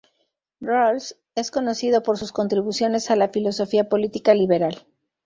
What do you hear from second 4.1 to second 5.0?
liberal.